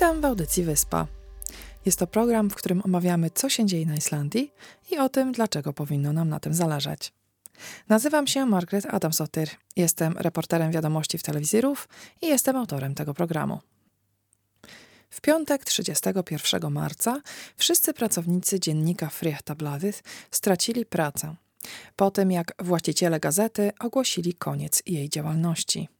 [0.00, 1.06] Witam w audycji Wyspa.
[1.86, 4.52] Jest to program, w którym omawiamy, co się dzieje na Islandii
[4.90, 7.12] i o tym, dlaczego powinno nam na tym zależeć.
[7.88, 9.48] Nazywam się Margaret Adamsdottir.
[9.76, 11.88] Jestem reporterem wiadomości w telewizorów
[12.22, 13.60] i jestem autorem tego programu.
[15.10, 17.20] W piątek 31 marca
[17.56, 21.34] wszyscy pracownicy dziennika Fréttablaðið stracili pracę
[21.96, 25.99] po tym, jak właściciele gazety ogłosili koniec jej działalności.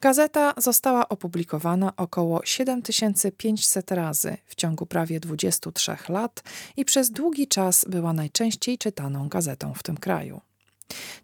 [0.00, 6.42] Gazeta została opublikowana około 7500 razy w ciągu prawie 23 lat
[6.76, 10.40] i przez długi czas była najczęściej czytaną gazetą w tym kraju.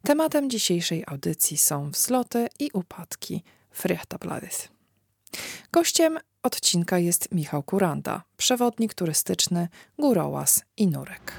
[0.03, 3.43] Tematem dzisiejszej audycji są wzloty i upadki
[3.75, 4.69] Fréttablaðið.
[5.73, 9.69] Gościem odcinka jest Michał Kuranda, przewodnik turystyczny,
[9.99, 11.33] górołaz i nurek.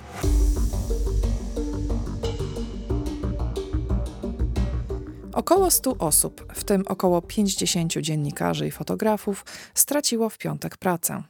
[5.42, 11.23] Około 100 osób, w tym około 50 dziennikarzy i fotografów, straciło w piątek pracę.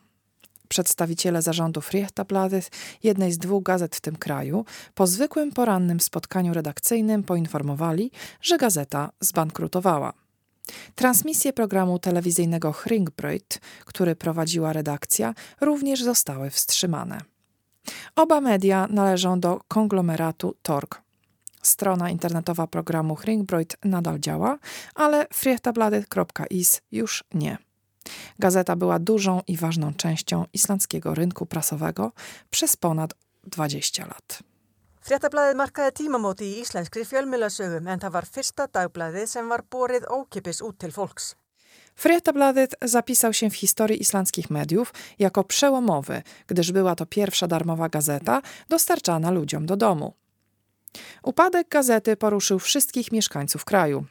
[0.67, 2.70] Przedstawiciele zarządu Fréttablaðið,
[3.04, 9.09] jednej z dwóch gazet w tym kraju, po zwykłym porannym spotkaniu redakcyjnym poinformowali, że gazeta
[9.20, 10.14] zbankrutowała.
[10.95, 17.22] Transmisje programu telewizyjnego Hringbraut, który prowadziła redakcja, również zostały wstrzymane.
[18.16, 21.11] Oba media należą do konglomeratu Torg.
[21.62, 24.58] Strona internetowa programu Hringbraut nadal działa,
[24.95, 27.58] ale fréttabladet.is już nie.
[28.40, 32.12] Gazeta była dużą i ważną częścią islandzkiego rynku prasowego
[32.50, 34.39] przez ponad 20 lat.
[35.02, 40.62] Fréttablaðið markaði tímamóti í íslenskri fjölmiðlasögum en það var fyrsta dagblaðið sem var borið ókipis
[40.62, 41.36] út til folks.
[41.95, 48.42] Fréttabladet zapisał się w historii islandzkich mediów jako przełomowy, gdyż była to pierwsza darmowa gazeta
[48.70, 50.14] dostarczana ludziom do domu.
[51.23, 54.05] Upadek gazety poruszył wszystkich mieszkańców kraju.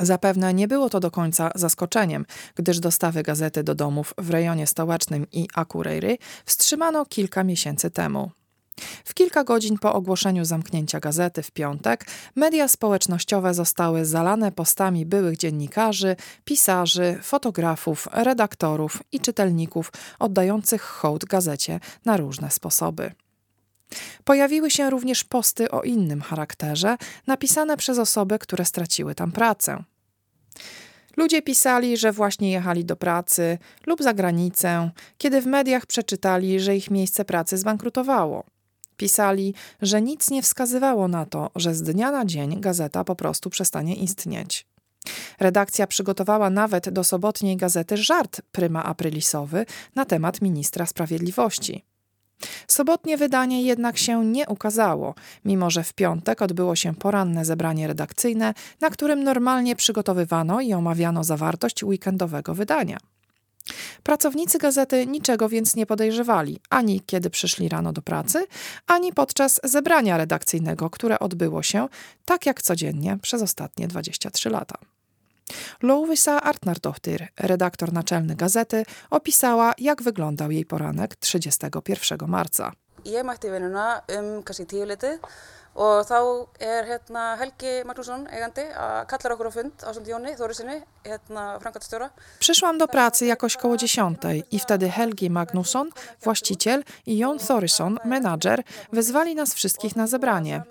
[0.00, 5.26] Zapewne nie było to do końca zaskoczeniem, gdyż dostawy gazety do domów w rejonie stołecznym
[5.32, 8.30] i Akureyry wstrzymano kilka miesięcy temu.
[9.04, 15.36] W kilka godzin po ogłoszeniu zamknięcia gazety w piątek, media społecznościowe zostały zalane postami byłych
[15.36, 23.12] dziennikarzy, pisarzy, fotografów, redaktorów i czytelników oddających hołd gazecie na różne sposoby.
[24.24, 29.84] Pojawiły się również posty o innym charakterze, napisane przez osoby, które straciły tam pracę.
[31.16, 36.76] Ludzie pisali, że właśnie jechali do pracy lub za granicę, kiedy w mediach przeczytali, że
[36.76, 38.44] ich miejsce pracy zbankrutowało.
[38.96, 43.50] Pisali, że nic nie wskazywało na to, że z dnia na dzień gazeta po prostu
[43.50, 44.66] przestanie istnieć.
[45.40, 51.84] Redakcja przygotowała nawet do sobotniej gazety żart pryma aprilisowy na temat ministra sprawiedliwości.
[52.66, 55.14] Sobotnie wydanie jednak się nie ukazało,
[55.44, 61.24] mimo że w piątek odbyło się poranne zebranie redakcyjne, na którym normalnie przygotowywano i omawiano
[61.24, 62.98] zawartość weekendowego wydania.
[64.02, 68.46] Pracownicy gazety niczego więc nie podejrzewali, ani kiedy przyszli rano do pracy,
[68.86, 71.88] ani podczas zebrania redakcyjnego, które odbyło się
[72.24, 74.78] tak jak codziennie przez ostatnie 23 lata.
[75.82, 82.72] Louvisa Artnardottir, redaktor naczelny gazety, opisała, jak wyglądał jej poranek 31 marca.
[83.06, 85.20] Ég mætti vinnuna um kannski tíu litið
[85.76, 86.18] og þá
[86.58, 91.44] er hérna Helgi Magnússon, eigandi, að kallar okkur á fund á samt Jóni Þórisinni, hérna
[91.60, 92.10] framkvæmstjóra.
[92.38, 95.90] Przyszłam do pracy jakoś koło dziesiątej i wtedy Helgi Magnusson,
[96.22, 98.62] właściciel i Jon Thorisson, menadżer,
[98.92, 100.62] wezwali nas wszystkich na zebranie.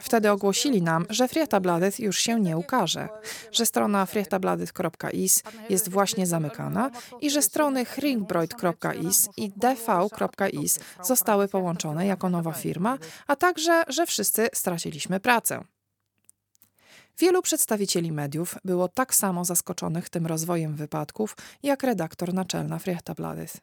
[0.00, 3.08] Wtedy ogłosili nam, że Fréttabladet już się nie ukaże,
[3.52, 12.30] że strona fréttabladet.is jest właśnie zamykana i że strony hringbroid.is i dv.is zostały połączone jako
[12.30, 15.64] nowa firma, a także, że wszyscy straciliśmy pracę.
[17.18, 23.56] Wielu przedstawicieli mediów było tak samo zaskoczonych tym rozwojem wypadków, jak redaktor naczelna Fréttabladet.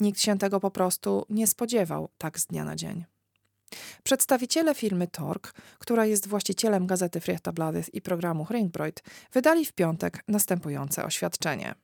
[0.00, 3.15] Nikt się tego po prostu nie spodziewał tak z dnia na dzień.
[4.02, 9.02] Przedstawiciele firmy Tork, która jest właścicielem gazety Fréttabladet i programu Ringbroid,
[9.32, 11.74] wydali w piątek następujące oświadczenie.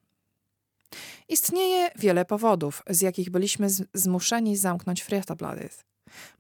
[1.28, 5.84] Istnieje wiele powodów, z jakich byliśmy zmuszeni zamknąć Fréttabladet.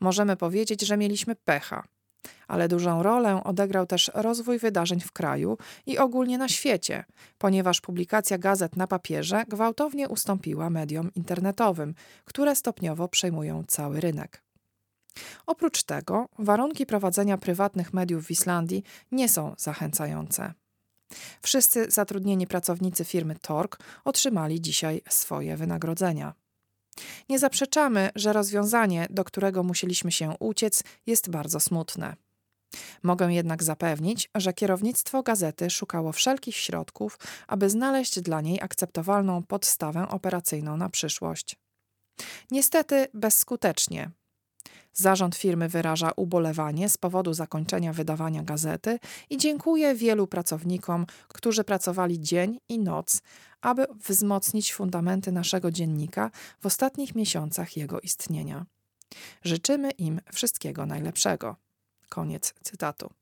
[0.00, 1.84] Możemy powiedzieć, że mieliśmy pecha,
[2.48, 7.04] ale dużą rolę odegrał też rozwój wydarzeń w kraju i ogólnie na świecie,
[7.38, 11.94] ponieważ publikacja gazet na papierze gwałtownie ustąpiła mediom internetowym,
[12.24, 14.42] które stopniowo przejmują cały rynek.
[15.46, 20.54] Oprócz tego warunki prowadzenia prywatnych mediów w Islandii nie są zachęcające.
[21.42, 26.34] Wszyscy zatrudnieni pracownicy firmy Tork otrzymali dzisiaj swoje wynagrodzenia.
[27.28, 32.16] Nie zaprzeczamy, że rozwiązanie, do którego musieliśmy się uciec, jest bardzo smutne.
[33.02, 40.08] Mogę jednak zapewnić, że kierownictwo gazety szukało wszelkich środków, aby znaleźć dla niej akceptowalną podstawę
[40.08, 41.56] operacyjną na przyszłość.
[42.50, 44.10] Niestety bezskutecznie.
[44.92, 48.98] Zarząd firmy wyraża ubolewanie z powodu zakończenia wydawania gazety
[49.30, 53.22] i dziękuję wielu pracownikom, którzy pracowali dzień i noc,
[53.60, 56.30] aby wzmocnić fundamenty naszego dziennika
[56.60, 58.66] w ostatnich miesiącach jego istnienia.
[59.42, 61.56] Życzymy im wszystkiego najlepszego.
[62.08, 63.21] Koniec cytatu.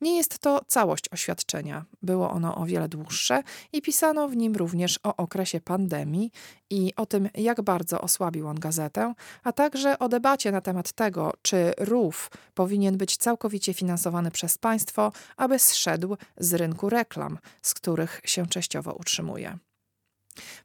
[0.00, 1.84] Nie jest to całość oświadczenia.
[2.02, 6.30] Było ono o wiele dłuższe i pisano w nim również o okresie pandemii
[6.70, 11.32] i o tym, jak bardzo osłabił on gazetę, a także o debacie na temat tego,
[11.42, 18.20] czy RUF powinien być całkowicie finansowany przez państwo, aby zszedł z rynku reklam, z których
[18.24, 19.58] się częściowo utrzymuje.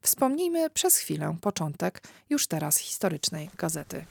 [0.01, 4.05] Wspomnijmy przez chwilę początek już teraz historycznej gazety.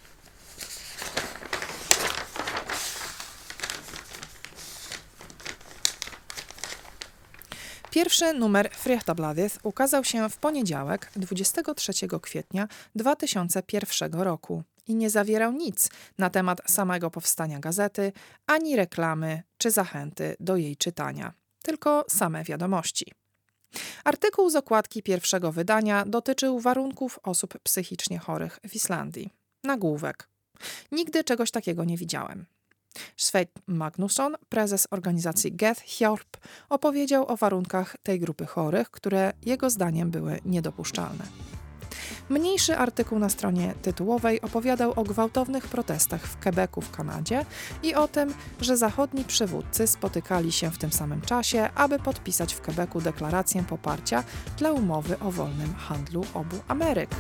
[7.99, 11.93] Pierwszy numer Frechtabladet ukazał się w poniedziałek 23
[12.23, 18.12] kwietnia 2001 roku i nie zawierał nic na temat samego powstania gazety,
[18.47, 23.12] ani reklamy czy zachęty do jej czytania, tylko same wiadomości.
[24.05, 29.33] Artykuł z okładki pierwszego wydania dotyczył warunków osób psychicznie chorych w Islandii.
[29.65, 30.29] Nagłówek.
[30.93, 32.47] Nigdy czegoś takiego nie widziałem.
[33.17, 36.37] Svein Magnusson, prezes organizacji Get Hjälp,
[36.69, 41.25] opowiedział o warunkach tej grupy chorych, które jego zdaniem były niedopuszczalne.
[42.29, 47.44] Mniejszy artykuł na stronie tytułowej opowiadał o gwałtownych protestach w Quebecu w Kanadzie
[47.82, 52.61] i o tym, że zachodni przywódcy spotykali się w tym samym czasie, aby podpisać w
[52.61, 54.25] Quebecu deklarację poparcia
[54.56, 57.11] dla umowy o wolnym handlu obu Ameryk.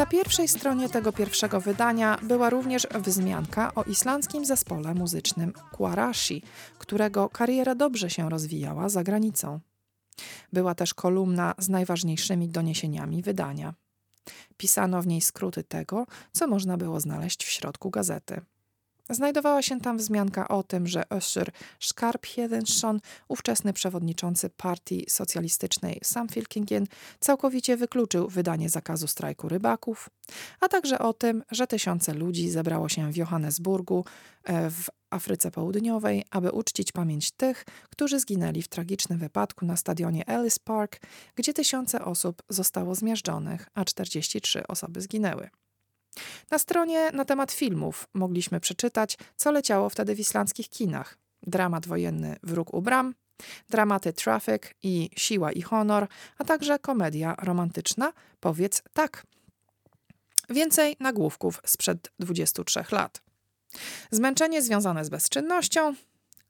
[0.00, 6.42] Na pierwszej stronie tego pierwszego wydania była również wzmianka o islandzkim zespole muzycznym Quarashi,
[6.78, 9.60] którego kariera dobrze się rozwijała za granicą.
[10.52, 13.74] Była też kolumna z najważniejszymi doniesieniami wydania.
[14.56, 18.40] Pisano w niej skróty tego, co można było znaleźć w środku gazety.
[19.10, 22.98] Znajdowała się tam wzmianka o tym, że Össur Skarphédensson,
[23.28, 26.86] ówczesny przewodniczący partii socjalistycznej Samfylkingen,
[27.20, 30.10] całkowicie wykluczył wydanie zakazu strajku rybaków,
[30.60, 34.04] a także o tym, że tysiące ludzi zebrało się w Johannesburgu
[34.44, 40.26] e, w Afryce Południowej, aby uczcić pamięć tych, którzy zginęli w tragicznym wypadku na stadionie
[40.26, 41.00] Ellis Park,
[41.34, 45.50] gdzie tysiące osób zostało zmiażdżonych, a 43 osoby zginęły.
[46.50, 51.18] Na stronie na temat filmów mogliśmy przeczytać, co leciało wtedy w islandzkich kinach.
[51.42, 53.14] Dramat wojenny Wróg u bram,
[53.70, 56.08] dramaty Traffic i Siła i Honor,
[56.38, 59.26] a także komedia romantyczna Powiedz tak.
[60.50, 63.22] Więcej nagłówków sprzed 23 lat.
[64.10, 65.94] Zmęczenie związane z bezczynnością.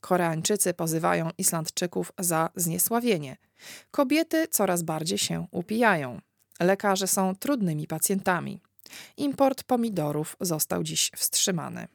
[0.01, 3.37] Koreańczycy pozywają Islandczyków za zniesławienie.
[3.91, 6.21] Kobiety coraz bardziej się upijają.
[6.61, 8.61] Lekarze są trudnymi pacjentami.
[9.17, 11.89] Import pomidorów został dziś wstrzymany.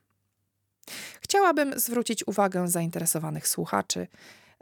[1.21, 4.07] Chciałabym zwrócić uwagę zainteresowanych słuchaczy,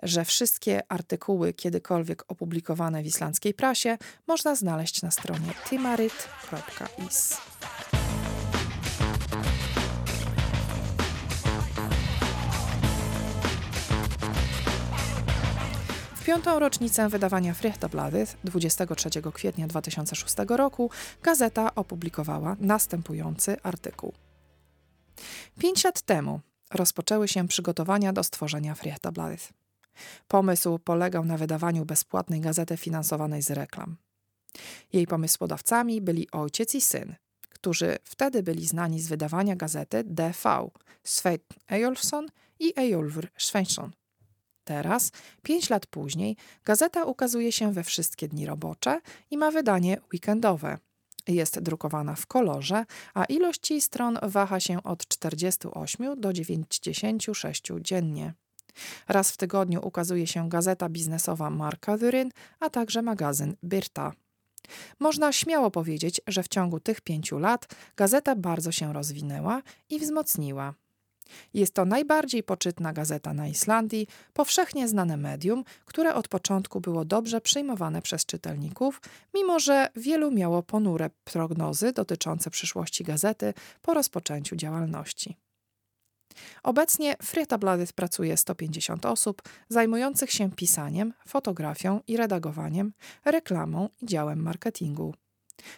[0.03, 3.97] że wszystkie artykuły kiedykolwiek opublikowane w islandzkiej prasie
[4.27, 7.37] można znaleźć na stronie timarit.is.
[16.23, 20.89] W piątą rocznicę wydawania Frechtabladet 23 kwietnia 2006 roku
[21.23, 24.13] gazeta opublikowała następujący artykuł.
[25.59, 26.39] Pięć lat temu
[26.73, 29.49] rozpoczęły się przygotowania do stworzenia Frechtabladet.
[30.27, 33.97] Pomysł polegał na wydawaniu bezpłatnej gazety finansowanej z reklam.
[34.93, 37.15] Jej pomysłodawcami byli ojciec i syn,
[37.49, 40.69] którzy wtedy byli znani z wydawania gazety DV,
[41.03, 42.27] Svein Eyolfsson
[42.59, 43.91] i Eyolfur Svensson.
[44.63, 45.11] Teraz,
[45.43, 49.01] pięć lat później, gazeta ukazuje się we wszystkie dni robocze
[49.31, 50.77] i ma wydanie weekendowe.
[51.27, 58.33] Jest drukowana w kolorze, a ilość jej stron waha się od 48 do 96 dziennie.
[59.07, 62.29] Raz w tygodniu ukazuje się gazeta biznesowa Marka Dyryn,
[62.59, 64.11] a także magazyn Birta.
[64.99, 67.65] Można śmiało powiedzieć, że w ciągu tych pięciu lat
[67.95, 70.73] gazeta bardzo się rozwinęła i wzmocniła.
[71.53, 77.41] Jest to najbardziej poczytna gazeta na Islandii, powszechnie znane medium, które od początku było dobrze
[77.41, 79.01] przyjmowane przez czytelników,
[79.33, 85.37] mimo że wielu miało ponure prognozy dotyczące przyszłości gazety po rozpoczęciu działalności.
[86.63, 92.93] Obecnie w Fréttabladet pracuje 150 osób zajmujących się pisaniem, fotografią i redagowaniem,
[93.25, 95.13] reklamą i działem marketingu.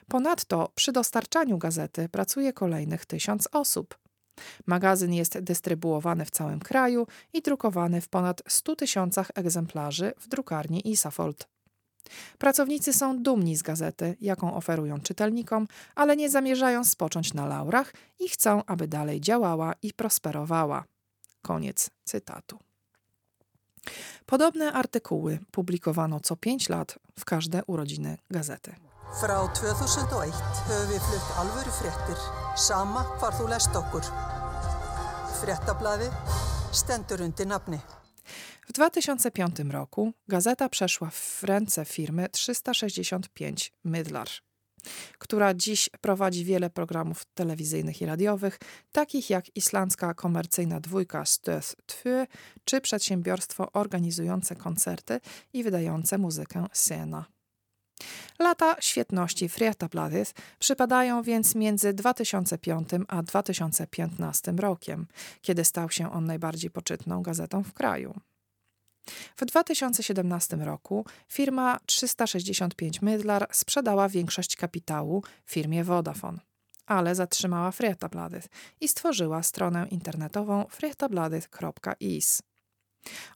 [0.07, 3.97] Ponadto przy dostarczaniu gazety pracuje kolejnych tysiąc osób.
[4.65, 10.91] Magazyn jest dystrybuowany w całym kraju i drukowany w ponad 100 tysiącach egzemplarzy w drukarni
[10.91, 11.47] Isafold.
[12.37, 18.29] Pracownicy są dumni z gazety, jaką oferują czytelnikom, ale nie zamierzają spocząć na laurach i
[18.29, 20.83] chcą, aby dalej działała i prosperowała.
[21.41, 22.59] Koniec cytatu.
[24.25, 28.75] Podobne artykuły publikowano co 5 lat w każde urodziny gazety.
[29.13, 30.33] Frá 2001
[30.67, 31.71] höfum við flutt alvöru
[32.57, 34.01] sama hvar þú lest okkur.
[36.71, 37.79] Stendur undir nafni.
[38.67, 44.27] W 2005 roku gazeta przeszła w ręce firmy 365 Mydlar,
[45.17, 48.59] która dziś prowadzi wiele programów telewizyjnych i radiowych,
[48.91, 52.25] takich jak islandzka komercyjna dwójka Stöð 2
[52.63, 55.19] czy przedsiębiorstwo organizujące koncerty
[55.53, 57.34] i wydające muzykę Sena.
[58.39, 65.07] Lata świetności Fréttabladet przypadają więc między 2005 a 2015 rokiem,
[65.41, 68.19] kiedy stał się on najbardziej poczytną gazetą w kraju.
[69.37, 76.39] W 2017 roku firma 365 Mydlar sprzedała większość kapitału firmie Vodafone,
[76.85, 78.47] ale zatrzymała Fréttabladet
[78.81, 82.41] i stworzyła stronę internetową fréttabladet.is.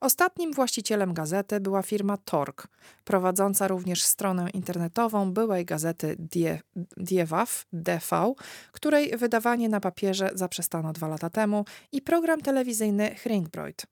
[0.02, 2.68] Ostatnim właścicielem gazety była firma Tork,
[3.04, 6.62] prowadząca również stronę internetową byłej gazety Die,
[6.98, 8.34] Diewaw, DV,
[8.72, 13.86] której wydawanie na papierze zaprzestano dwa lata temu i program telewizyjny Hringbroid.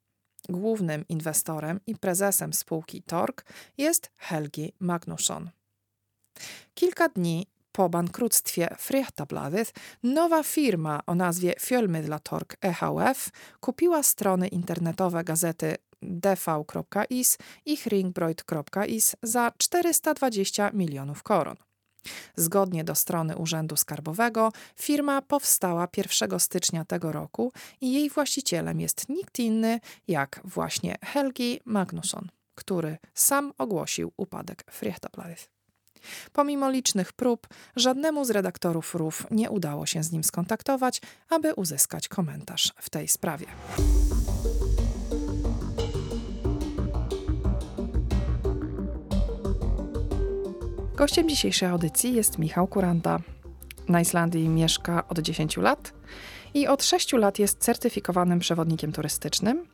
[0.50, 3.46] Głównym inwestorem i prezesem spółki Tork
[3.78, 5.50] jest Helgi Magnusson.
[6.74, 13.30] Kilka dni po bankructwie Fréttabladet nowa firma o nazwie Fjölmiðlatorg EHF
[13.60, 21.56] kupiła strony internetowe gazety dv.is i hringbroid.is za 420 milionów koron.
[22.36, 29.10] Zgodnie do strony Urzędu Skarbowego, firma powstała 1 stycznia tego roku i jej właścicielem jest
[29.10, 35.57] nikt inny jak właśnie Helgi Magnusson, który sam ogłosił upadek Fréttabladet.
[36.34, 42.08] Pomimo licznych prób, żadnemu z redaktorów RUF nie udało się z nim skontaktować, aby uzyskać
[42.08, 43.46] komentarz w tej sprawie.
[50.96, 53.20] Gościem dzisiejszej audycji jest Michał Kuranta.
[53.90, 55.94] Na Islandii mieszka od 10 lat
[56.54, 59.66] i od 6 lat jest certyfikowanym przewodnikiem turystycznym.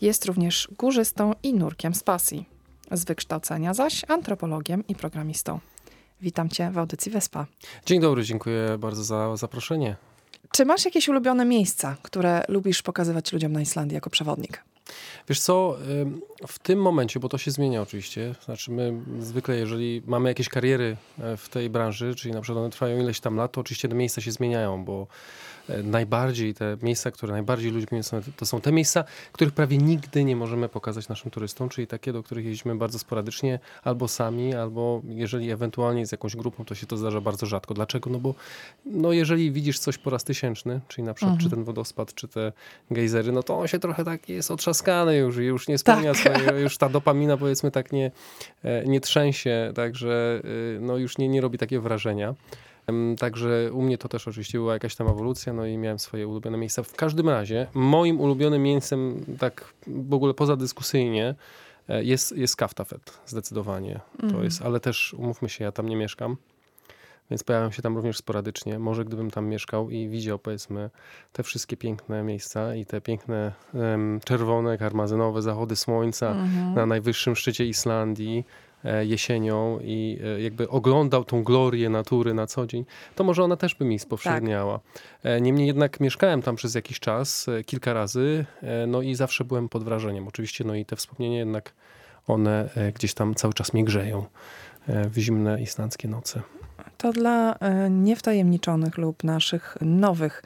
[0.00, 2.59] Jest również górzystą i nurkiem z pasji.
[2.90, 5.60] Z wykształcenia zaś antropologiem i programistą.
[6.20, 7.46] Witam Cię w audycji Wespa.
[7.86, 9.96] Dzień dobry, dziękuję bardzo za zaproszenie.
[10.52, 14.64] Czy masz jakieś ulubione miejsca, które lubisz pokazywać ludziom na Islandii jako przewodnik?
[15.28, 15.76] Wiesz co,
[16.46, 20.96] w tym momencie, bo to się zmienia oczywiście, znaczy my zwykle, jeżeli mamy jakieś kariery
[21.18, 23.94] e, w tej branży, czyli na przykład one trwają ileś tam lat, to oczywiście te
[23.94, 25.06] miejsca się zmieniają, bo
[25.84, 30.36] najbardziej te miejsca, które najbardziej ludźmi są, to są te miejsca, których prawie nigdy nie
[30.36, 35.50] możemy pokazać naszym turystom, czyli takie, do których jeździmy bardzo sporadycznie, albo sami, albo jeżeli
[35.50, 37.74] ewentualnie z jakąś grupą, to się to zdarza bardzo rzadko.
[37.74, 38.10] Dlaczego?
[38.10, 38.34] No bo
[38.86, 41.50] no jeżeli widzisz coś po raz tysięczny, czyli na przykład mhm.
[41.50, 42.52] czy ten wodospad, czy te
[42.90, 46.60] gejzery, no to on się trochę tak jest otrzaskany już i już nie spełnia tak
[46.62, 48.10] już ta dopamina powiedzmy tak nie,
[48.64, 50.40] e, nie trzęsie, także
[50.76, 52.34] e, no już nie, nie robi takie wrażenia.
[53.18, 56.58] Także u mnie to też oczywiście była jakaś tam ewolucja, no i miałem swoje ulubione
[56.58, 56.82] miejsca.
[56.82, 61.34] W każdym razie moim ulubionym miejscem, tak w ogóle poza dyskusyjnie,
[61.88, 64.00] e, jest, jest Kaftafet, zdecydowanie.
[64.20, 64.44] To mm.
[64.44, 66.36] jest, ale też umówmy się, ja tam nie mieszkam.
[67.30, 68.78] Więc pojawiam się tam również sporadycznie.
[68.78, 70.90] Może gdybym tam mieszkał i widział, powiedzmy,
[71.32, 76.74] te wszystkie piękne miejsca i te piękne um, czerwone, karmazynowe zachody słońca mhm.
[76.74, 78.44] na najwyższym szczycie Islandii
[79.02, 82.84] jesienią i e, jakby oglądał tą glorię natury na co dzień,
[83.14, 84.78] to może ona też by mi spowszedniała.
[84.78, 85.02] Tak.
[85.22, 88.44] E, niemniej jednak mieszkałem tam przez jakiś czas, kilka razy,
[88.86, 90.28] no i zawsze byłem pod wrażeniem.
[90.28, 91.72] Oczywiście, no i te wspomnienia jednak
[92.26, 94.26] one gdzieś tam cały czas mnie grzeją
[94.88, 96.42] w zimne islandzkie noce.
[97.00, 100.42] To dla e, niewtajemniczonych lub naszych nowych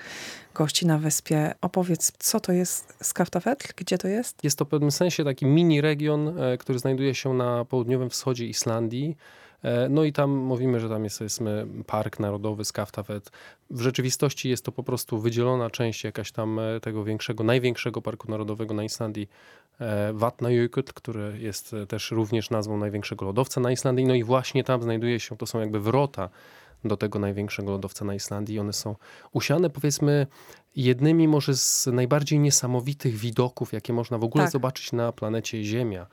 [0.54, 4.44] gości na wyspie opowiedz, co to jest Skaftafell, gdzie to jest?
[4.44, 8.46] Jest to w pewnym sensie taki mini region, e, który znajduje się na południowym wschodzie
[8.46, 9.16] Islandii.
[9.64, 13.30] E, no i tam mówimy, że tam jest powiedzmy Park Narodowy Skaftafet.
[13.70, 18.30] W rzeczywistości jest to po prostu wydzielona część jakaś tam e, tego większego, największego Parku
[18.30, 19.28] Narodowego na Islandii,
[19.80, 24.04] e, Vatnajökull, który jest też również nazwą największego lodowca na Islandii.
[24.06, 26.28] No i właśnie tam znajduje się, to są jakby wrota
[26.84, 28.58] do tego największego lodowca na Islandii.
[28.58, 28.96] One są
[29.32, 30.26] usiane powiedzmy
[30.76, 34.52] jednymi może z najbardziej niesamowitych widoków, jakie można w ogóle Tak.
[34.52, 36.06] zobaczyć na planecie Ziemia.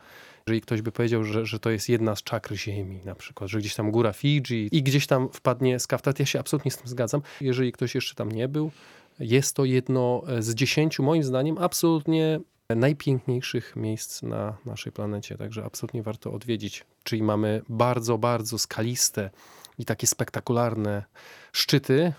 [0.47, 3.59] Jeżeli ktoś by powiedział, że, że to jest jedna z czakr Ziemi, na przykład, że
[3.59, 7.21] gdzieś tam góra Fidżi i gdzieś tam wpadnie Skaftat, ja się absolutnie z tym zgadzam.
[7.41, 8.71] Jeżeli ktoś jeszcze tam nie był,
[9.19, 12.39] jest to jedno z dziesięciu, moim zdaniem, absolutnie
[12.75, 16.85] najpiękniejszych miejsc na naszej planecie, także absolutnie warto odwiedzić.
[17.03, 19.29] Czyli mamy bardzo, bardzo skaliste
[19.77, 21.03] i takie spektakularne
[21.51, 22.13] szczyty,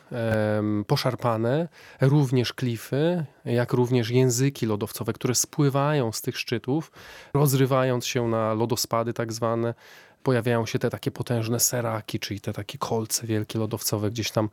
[0.87, 1.69] poszarpane,
[2.01, 6.93] również klify, jak również języki lodowcowe, które spływają z tych szczytów,
[7.35, 9.75] rozrywając się na lodospady tak zwane.
[10.23, 14.49] Pojawiają się te takie potężne seraki, czyli te takie kolce wielkie lodowcowe gdzieś tam.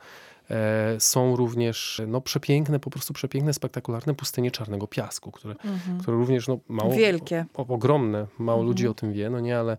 [0.50, 5.56] E, są również no, przepiękne, po prostu przepiękne, spektakularne pustynie czarnego piasku, które,
[6.02, 7.46] które również no, mało, Wielkie.
[7.54, 9.78] o, ogromne, mało ludzi o tym wie, no nie, ale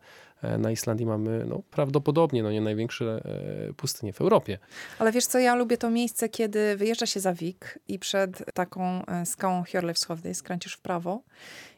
[0.59, 3.23] na Islandii mamy no, prawdopodobnie no nie największe
[3.69, 4.59] e, pustynie w Europie.
[4.99, 9.07] Ale wiesz co, ja lubię to miejsce, kiedy wyjeżdża się za Wik i przed taką
[9.07, 11.23] e, skałą Hjorleifshovdy skręcisz w prawo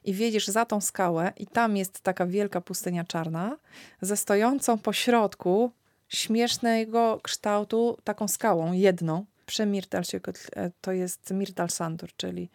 [0.05, 3.57] i wiedziesz za tą skałę i tam jest taka wielka pustynia czarna
[4.01, 5.73] ze stojącą po środku
[6.09, 9.25] śmiesznego kształtu taką skałą, jedną.
[9.47, 12.51] Przy Myrdalsjökull e, to jest Myrdal Sandur, czyli,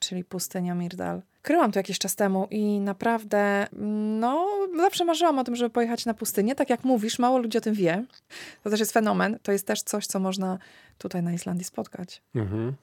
[0.00, 1.22] czyli pustynia Myrdal.
[1.42, 3.66] Kryłam to jakiś czas temu i naprawdę,
[4.20, 6.54] no, zawsze marzyłam o tym, żeby pojechać na pustynię.
[6.54, 8.04] Tak jak mówisz, mało ludzi o tym wie.
[8.64, 9.38] To też jest fenomen.
[9.42, 10.58] To jest też coś, co można
[10.98, 12.22] tutaj na Islandii spotkać.
[12.34, 12.74] Mhm.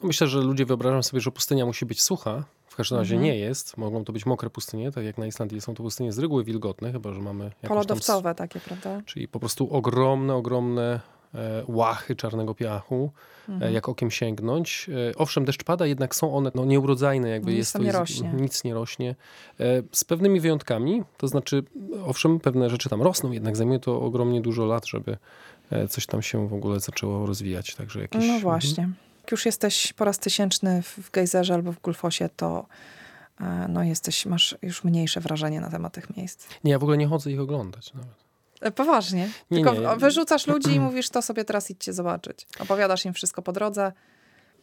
[0.00, 2.44] No myślę, że ludzie wyobrażają sobie, że pustynia musi być sucha.
[2.66, 3.32] W każdym razie Mhm.
[3.32, 3.76] nie jest.
[3.76, 6.92] Mogą to być mokre pustynie, tak jak na Islandii są to pustynie z reguły wilgotne,
[6.92, 9.02] chyba że mamy jakąś tam Polodowcowe takie, prawda?
[9.06, 11.00] Czyli po prostu ogromne, ogromne
[11.66, 13.10] łachy czarnego piachu,
[13.48, 13.70] Mhm.
[13.70, 14.90] e, jak okiem sięgnąć.
[15.10, 18.32] E, owszem, deszcz pada, jednak są one no, nieurodzajne, jakby Nic jest to nie rośnie.
[18.32, 19.14] nic nie rośnie.
[19.60, 21.62] E, z pewnymi wyjątkami, to znaczy,
[22.06, 25.16] owszem, pewne rzeczy tam rosną, jednak zajmuje to ogromnie dużo lat, żeby
[25.70, 27.74] e, coś tam się w ogóle zaczęło rozwijać.
[27.74, 28.40] Także jakieś, No mhm.
[28.42, 28.88] właśnie.
[29.22, 32.66] Jak już jesteś po raz tysięczny w, Gejzerze albo w Gulfosie, to
[33.40, 36.48] e, no jesteś, masz już mniejsze wrażenie na temat tych miejsc.
[36.64, 38.21] Nie, ja w ogóle nie chodzę ich oglądać nawet.
[38.62, 39.28] E, Poważnie.
[39.50, 39.96] Nie, Tylko nie.
[39.96, 42.46] wyrzucasz ludzi i mówisz, to sobie teraz idźcie zobaczyć.
[42.58, 43.92] Opowiadasz im wszystko po drodze.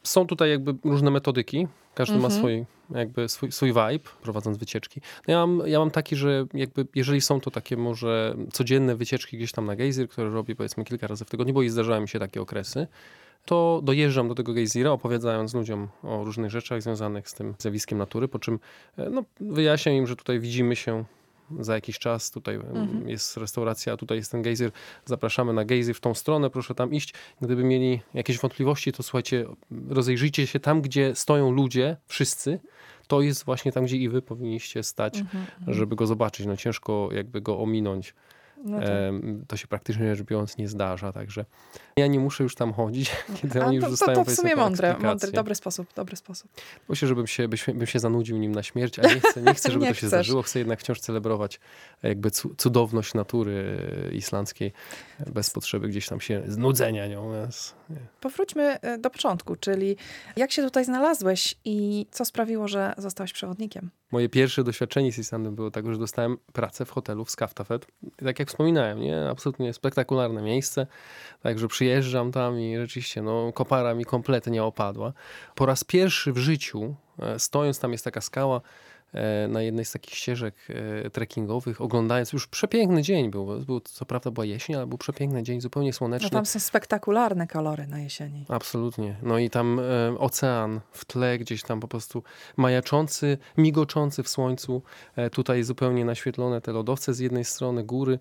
[0.03, 1.67] Są tutaj jakby różne metodyki.
[1.95, 2.39] Każdy ma Mhm.
[2.41, 2.65] swój,
[2.97, 5.01] jakby swój, swój vibe, prowadząc wycieczki.
[5.27, 9.37] No ja, mam, ja mam taki, że jakby jeżeli są to takie może codzienne wycieczki
[9.37, 12.07] gdzieś tam na gejzir, które robię powiedzmy kilka razy w tygodniu, bo i zdarzały mi
[12.09, 12.87] się takie okresy,
[13.45, 18.27] to dojeżdżam do tego gejzira, opowiadając ludziom o różnych rzeczach związanych z tym zjawiskiem natury,
[18.27, 18.59] po czym
[18.97, 21.03] e, no, wyjaśniam im, że tutaj widzimy się
[21.59, 24.71] za jakiś czas, tutaj em, jest restauracja, tutaj jest ten gejzir,
[25.05, 27.13] zapraszamy na gejzir w tą stronę, proszę tam iść.
[27.41, 29.45] Gdyby mieli jakieś wątpliwości, to słuchajcie,
[29.89, 32.59] rozejrzyjcie się tam, gdzie stoją ludzie, wszyscy,
[33.07, 35.23] to jest właśnie tam, gdzie i wy powinniście stać,
[35.67, 36.45] żeby go zobaczyć.
[36.45, 38.13] No ciężko jakby go ominąć.
[38.65, 38.87] No tak.
[39.47, 41.45] To się praktycznie rzecz biorąc nie zdarza, także
[41.97, 44.35] ja nie muszę już tam chodzić, kiedy A oni już to, to, dostają to w
[44.35, 46.51] sumie mądre, mądry, dobry sposób, dobry sposób.
[46.89, 49.85] Myślę, żebym się, bym się zanudził nim na śmierć, a nie chcę, nie chcę żeby
[49.85, 50.09] Nie to się chcesz.
[50.09, 50.41] zdarzyło.
[50.41, 51.59] Chcę jednak wciąż celebrować
[52.03, 53.79] jakby cu- cudowność natury
[54.11, 54.73] islandzkiej
[55.27, 57.31] bez potrzeby gdzieś tam się znudzenia nią.
[58.21, 59.95] Powróćmy e, do początku, czyli
[60.35, 63.89] jak się tutaj znalazłeś i co sprawiło, że zostałeś przewodnikiem?
[64.11, 67.87] Moje pierwsze doświadczenie z Islandem było tak, że dostałem pracę w hotelu w Skaftafet.
[68.21, 69.29] I tak jak wspominałem, nie?
[69.29, 70.87] absolutnie spektakularne miejsce.
[71.41, 75.13] Także przyjeżdżam tam i rzeczywiście no, kopara mi kompletnie opadła.
[75.55, 78.61] Po raz pierwszy w życiu, e, stojąc tam jest taka skała,
[79.47, 80.55] na jednej z takich ścieżek
[81.05, 85.43] e, trekkingowych, oglądając, już przepiękny dzień był, był, co prawda była jesień, ale był przepiękny
[85.43, 86.29] dzień, zupełnie No słoneczny.
[86.29, 88.45] tam są spektakularne kolory na jesieni.
[88.49, 89.15] Absolutnie.
[89.23, 89.83] No i tam e,
[90.19, 92.23] ocean w tle, gdzieś tam po prostu
[92.57, 94.81] majaczący, migoczący w słońcu.
[95.15, 98.19] E, tutaj zupełnie naświetlone te lodowce z jednej strony, góry.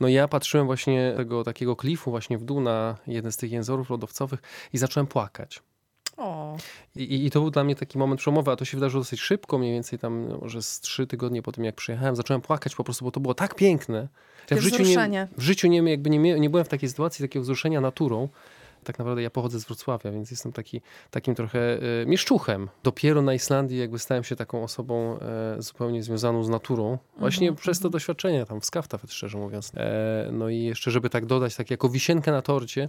[0.00, 3.52] No i ja patrzyłem właśnie tego takiego klifu właśnie w dół na jeden z tych
[3.52, 4.40] jęzorów lodowcowych
[4.72, 5.62] i zacząłem płakać.
[6.20, 6.56] O,
[6.96, 9.58] I, i- to był dla mnie taki moment przełomowy, a to się wydarzyło dosyć szybko,
[9.58, 12.84] mniej więcej tam no, może z trzy tygodnie po tym, jak przyjechałem, zacząłem płakać po
[12.84, 14.08] prostu, bo to było tak piękne.
[14.46, 14.94] Takie w życiu nie,
[15.36, 18.28] w życiu nie, jakby nie, nie byłem w takiej sytuacji takiego wzruszenia naturą.
[18.84, 22.68] Tak naprawdę ja pochodzę z Wrocławia, więc jestem taki, takim trochę e, mieszczuchem.
[22.82, 26.98] Dopiero na Islandii jakby stałem się taką osobą e, zupełnie związaną z naturą.
[27.18, 29.72] Właśnie Mhm, przez to doświadczenie tam w Skaftafet, szczerze mówiąc.
[29.76, 32.88] E, no i jeszcze, żeby tak dodać, tak jako wisienkę na torcie,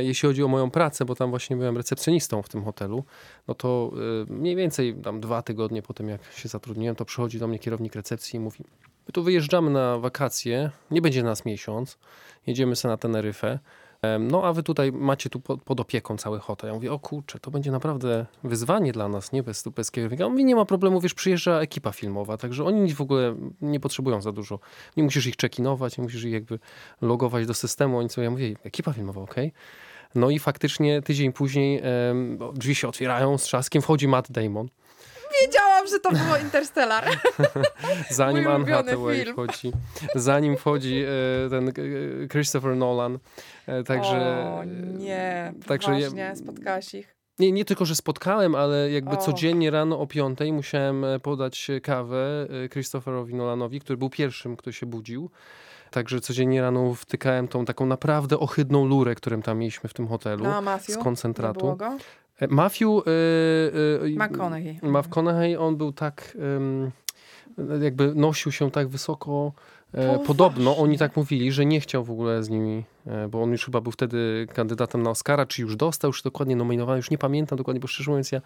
[0.00, 3.04] jeśli chodzi o moją pracę, bo tam właśnie byłem recepcjonistą w tym hotelu,
[3.48, 3.92] no to
[4.28, 7.94] mniej więcej tam dwa tygodnie po tym, jak się zatrudniłem, to przychodzi do mnie kierownik
[7.94, 8.64] recepcji i mówi
[9.06, 11.98] My tu wyjeżdżamy na wakacje, nie będzie nas miesiąc,
[12.46, 13.58] jedziemy sobie na Teneryfę.
[14.20, 16.68] No a wy tutaj macie tu pod, opieką cały hotel.
[16.68, 19.42] Ja mówię, o kurczę, to będzie naprawdę wyzwanie dla nas, nie?
[19.42, 19.92] Bez, bez.
[20.24, 23.80] On mówi, nie ma problemu, wiesz, przyjeżdża ekipa filmowa, także oni nic w ogóle nie
[23.80, 24.58] potrzebują za dużo.
[24.96, 26.58] Nie musisz ich check-inować, nie musisz ich jakby
[27.02, 27.98] logować do systemu.
[27.98, 29.52] Oni sobie, ja mówię, ekipa filmowa, okej.
[30.14, 31.82] No i faktycznie tydzień później
[32.54, 34.68] drzwi się otwierają, z trzaskiem wchodzi Matt Damon.
[35.42, 37.04] Wiedziałam, że to było Interstellar.
[38.10, 39.32] Zanim Anne Hathaway film.
[39.32, 39.72] wchodzi,
[40.14, 41.04] zanim wchodzi
[41.46, 41.72] e, ten e,
[42.28, 43.18] Christopher Nolan.
[43.66, 44.64] E, także, O
[44.98, 47.16] nie, także ja- spotkałaś ich.
[47.38, 49.16] nie, nie tylko, że spotkałem, ale jakby O.
[49.16, 55.30] codziennie rano o piątej musiałem podać kawę Christopherowi Nolanowi, który był pierwszym, kto się budził.
[55.90, 60.44] Także codziennie rano wtykałem tą taką naprawdę ohydną lurę, którą tam mieliśmy w tym hotelu.
[60.44, 60.94] No, a Matthew?
[60.94, 61.60] z Nie koncentratu.
[61.60, 61.96] było go?
[62.40, 62.88] E, Matthew...
[62.88, 63.10] E,
[64.04, 64.78] e, McConaughey.
[64.82, 66.36] McConaughey, on był tak,
[67.82, 69.52] jakby nosił się tak wysoko.
[70.26, 72.84] Podobno oni tak mówili, że nie chciał w ogóle z nimi,
[73.30, 76.96] bo on już chyba był wtedy kandydatem na Oscara, czy już dostał, już dokładnie nominowany,
[76.96, 78.40] już nie pamiętam dokładnie, bo szczerze mówiąc ja,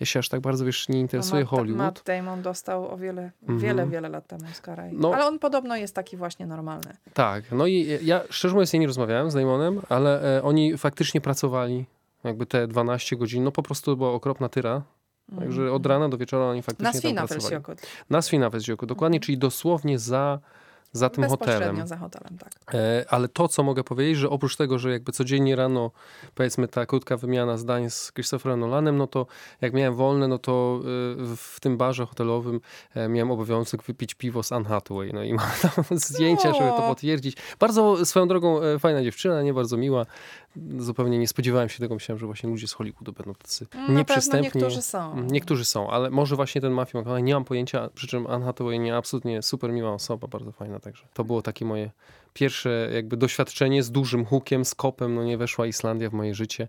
[0.00, 1.78] ja się aż tak bardzo, wiesz, nie interesuje No, Matt, Hollywood.
[1.78, 3.58] Matt Damon dostał o wiele, Mhm.
[3.58, 4.84] wiele, wiele lat temu Oscara.
[4.92, 5.14] No.
[5.14, 6.96] Ale on podobno jest taki właśnie normalny.
[7.14, 11.20] Tak, no i ja szczerze mówiąc ja nie rozmawiałem z Damonem, ale e, oni faktycznie
[11.20, 11.84] pracowali
[12.24, 14.82] jakby te 12 godzin, no po prostu była okropna tyra.
[15.38, 17.78] Także od rana do wieczora oni faktycznie Na tam Swina pracowali.
[18.10, 20.38] Na Swina Felsjokut, dokładnie, czyli dosłownie za,
[20.92, 21.86] za tym hotelem.
[21.86, 22.74] Za hotelem, tak.
[22.74, 25.90] E, Ale to, co mogę powiedzieć, że oprócz tego, że jakby codziennie rano,
[26.34, 29.26] powiedzmy ta krótka wymiana zdań z Christopherem Nolanem, no to
[29.60, 30.80] jak miałem wolne, no to
[31.32, 32.60] y, w tym barze hotelowym
[32.94, 35.12] e, miałem obowiązek wypić piwo z Anne Hathaway.
[35.12, 37.36] No i mam tam zdjęcia, żeby to potwierdzić.
[37.58, 40.06] Bardzo swoją drogą e, fajna dziewczyna, nie bardzo miła.
[40.78, 41.94] Zupełnie nie spodziewałem się tego.
[41.94, 44.44] Myślałem, że właśnie ludzie z Hollywoodu będą tacy No, nieprzystępni.
[44.44, 45.22] niektórzy są.
[45.22, 48.96] Niektórzy są, ale może właśnie ten McConaughey, nie mam pojęcia, przy czym Anne Hathaway nie
[48.96, 51.04] absolutnie super miła osoba, bardzo fajna także.
[51.14, 51.90] To było takie moje
[52.34, 56.68] pierwsze jakby doświadczenie z dużym hukiem, z kopem, no nie weszła Islandia w moje życie.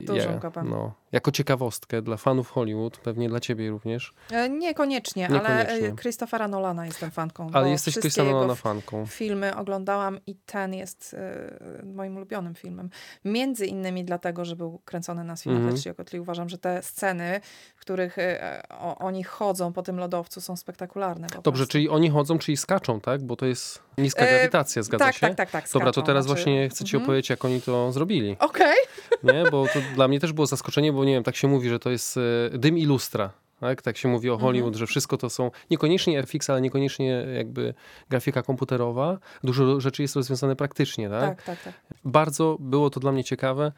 [0.00, 0.70] Dużym kopem.
[0.70, 5.88] No, jako ciekawostkę dla fanów Hollywood, pewnie dla ciebie również, E, Niekoniecznie, ale Niekoniecznie.
[5.88, 7.50] e, Christophera Nolana jestem fanką.
[7.52, 9.06] ale jesteś jego Nolana fanką.
[9.06, 12.90] Filmy oglądałam i ten jest e, moim ulubionym filmem.
[13.24, 15.56] Między innymi dlatego, że był kręcony na Mhm.
[15.56, 15.74] mm
[16.14, 17.40] i uważam, że te sceny,
[17.76, 21.26] w których e, o, oni chodzą po tym lodowcu są spektakularne.
[21.28, 21.66] Dobrze, prostu.
[21.66, 23.22] czyli oni chodzą, czyli skaczą, tak?
[23.22, 25.20] Bo to jest niska E, grawitacja, zgadza tak, się?
[25.20, 25.64] tak, tak, tak.
[25.72, 27.02] Dobra, to skaczą, teraz znaczy- właśnie chcę ci Mhm.
[27.04, 28.36] opowiedzieć, jak oni to zrobili.
[28.38, 28.76] Okej.
[29.24, 29.44] Nie?
[29.50, 31.90] Bo to dla mnie też było zaskoczenie, bo nie wiem, tak się mówi, że to
[31.90, 32.16] jest
[32.52, 33.30] e, dym i lustra.
[33.60, 33.82] Tak?
[33.82, 34.46] tak się mówi o Mhm.
[34.46, 37.74] Hollywood, że wszystko to są niekoniecznie FX, ale niekoniecznie jakby
[38.08, 39.18] grafika komputerowa.
[39.44, 41.10] Dużo rzeczy jest rozwiązane praktycznie.
[41.10, 41.36] Tak?
[41.36, 41.74] Tak, tak, tak.
[42.04, 43.72] Bardzo było to dla mnie ciekawe,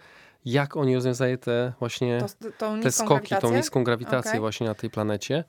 [0.47, 3.57] jak oni rozwiązają te właśnie To, tą te skoki, tą grawitację?
[3.57, 4.41] niską grawitację Okej.
[4.41, 5.45] właśnie na tej planecie.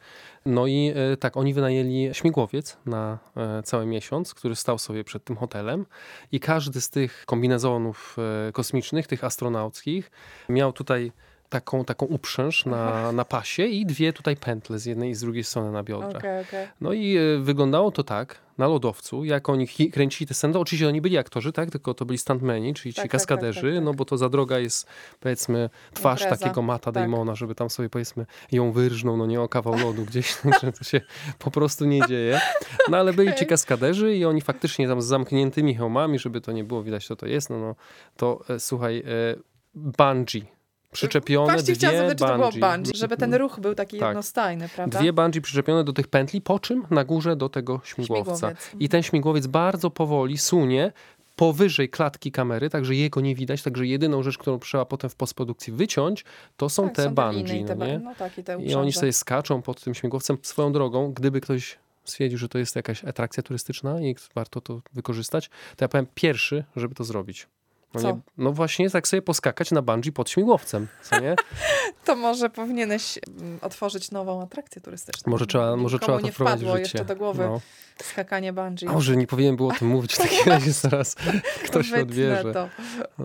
[0.45, 5.23] No i e, tak, oni wynajęli śmigłowiec na e, cały miesiąc, który stał sobie przed
[5.23, 5.85] tym hotelem
[6.31, 8.15] i każdy z tych kombinezonów
[8.47, 10.11] e, kosmicznych, tych astronauckich,
[10.49, 11.11] miał tutaj
[11.49, 15.43] taką, taką uprząż na, na pasie i dwie tutaj pętle z jednej i z drugiej
[15.43, 16.15] strony na biodrach.
[16.15, 16.67] Okej, okej.
[16.81, 20.59] No i e, wyglądało to tak, na lodowcu, jak oni kręcili te sceny.
[20.59, 21.71] Oczywiście oni byli aktorzy, tak?
[21.71, 23.83] Tylko to byli stuntmeni, czyli Tak, ci tak, tak, kaskaderzy, tak, tak.
[23.83, 24.87] no bo to za droga jest,
[25.19, 27.03] powiedzmy, twarz Impreza, takiego Mata tak.
[27.03, 30.83] Damona, żeby tam sobie, powiedzmy, ją wyrżnął, no nie o kawał lodu gdzieś, także to
[30.83, 31.01] się
[31.39, 32.39] po prostu nie dzieje.
[32.89, 36.63] No ale byli ci kaskaderzy i oni faktycznie tam z zamkniętymi hełmami, żeby to nie
[36.63, 37.75] było widać, co to jest, no, no
[38.17, 39.03] to e, słuchaj, e,
[39.75, 40.56] bungee.
[40.91, 42.97] Przyczepione Właśnie chciałam dwie zapytać, czy to było bungee.
[42.97, 44.07] żeby ten ruch był taki Tak.
[44.09, 44.99] jednostajny, prawda?
[44.99, 48.35] Dwie bungee przyczepione do tych pętli, po czym na górze do tego śmigłowca.
[48.35, 48.71] Śmigłowiec.
[48.79, 50.91] I ten śmigłowiec bardzo powoli sunie
[51.35, 55.73] powyżej klatki kamery, także jego nie widać, także jedyną rzecz, którą trzeba potem w postprodukcji
[55.73, 56.25] wyciąć,
[56.57, 57.99] to są tak, te są bungee, i te, nie?
[57.99, 60.37] No tak, i te I oni sobie skaczą pod tym śmigłowcem.
[60.41, 65.49] Swoją drogą, gdyby ktoś stwierdził, że to jest jakaś atrakcja turystyczna i warto to wykorzystać,
[65.75, 67.47] to ja powiem pierwszy, żeby to zrobić.
[68.03, 71.35] No, nie, no właśnie tak sobie poskakać na bungee pod śmigłowcem, co nie?
[72.05, 75.31] To może powinieneś mm, otworzyć nową atrakcję turystyczną.
[75.31, 76.79] Może trzeba, może trzeba to wprowadzić w życie.
[76.79, 77.61] jeszcze do głowy No.
[78.03, 78.85] skakanie bungee.
[78.85, 81.15] Może nie powinienem było o tym mówić, w takim razie zaraz
[81.65, 82.53] ktoś Wytnę odbierze.
[82.53, 82.69] To.
[83.17, 83.23] No.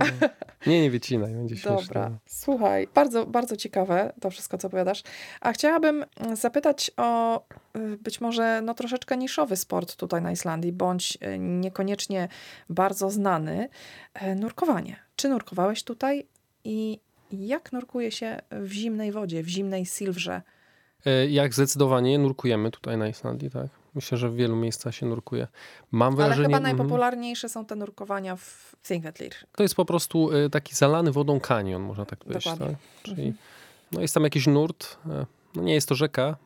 [0.67, 1.83] Nie, nie wycinaj, będzie śmieszne.
[1.83, 5.03] Dobra, słuchaj, bardzo, bardzo ciekawe to wszystko, co opowiadasz.
[5.41, 7.43] A chciałabym mm, zapytać o
[8.01, 12.29] być może no, troszeczkę niszowy sport tutaj na Islandii, bądź y, niekoniecznie
[12.69, 13.69] bardzo znany,
[14.15, 14.97] e, nurkowanie.
[15.17, 16.27] Czy nurkowałeś tutaj
[16.65, 17.01] i
[17.33, 20.43] jak nurkuje się w zimnej wodzie, w zimnej silwrze?
[21.07, 23.67] E, Jak zdecydowanie nurkujemy tutaj na Islandii, tak?
[23.95, 25.49] Myślę, że w wielu miejscach się nurkuje.
[25.91, 26.77] Mam Ale wrażenie, chyba mhm.
[26.77, 29.33] najpopularniejsze są te nurkowania w Thingvellir.
[29.57, 32.45] to jest po prostu e, taki zalany wodą kanion, można tak powiedzieć.
[32.45, 32.59] Tak?
[33.03, 33.37] Czyli Mhm.
[33.93, 34.97] no jest tam jakiś nurt,
[35.55, 36.37] no nie jest to rzeka,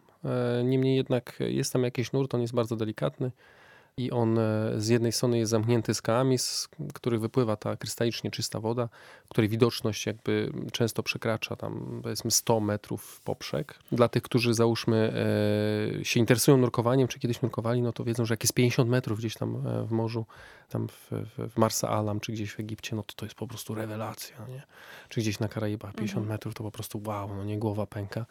[0.64, 3.30] niemniej jednak jest tam jakiś nurt, on jest bardzo delikatny.
[3.98, 8.60] I on e, z jednej strony jest zamknięty skałami, z których wypływa ta krystalicznie czysta
[8.60, 8.88] woda,
[9.28, 13.78] której widoczność jakby często przekracza tam powiedzmy 100 metrów poprzek.
[13.92, 15.12] Dla tych, którzy załóżmy
[16.00, 19.18] e, się interesują nurkowaniem, czy kiedyś nurkowali, no to wiedzą, że jak jest 50 metrów
[19.18, 20.26] gdzieś tam e, w morzu,
[20.68, 23.74] tam w, w, Marsa Alam, czy gdzieś w Egipcie, no to to jest po prostu
[23.74, 24.62] rewelacja, nie?
[25.08, 26.34] Czy gdzieś na Karaibach 50 Mhm.
[26.34, 28.26] metrów to po prostu wow, no nie, głowa pęka.